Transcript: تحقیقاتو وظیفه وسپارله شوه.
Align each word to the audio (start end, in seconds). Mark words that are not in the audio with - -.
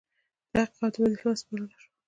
تحقیقاتو 0.53 0.99
وظیفه 1.03 1.25
وسپارله 1.29 1.75
شوه. 1.81 1.89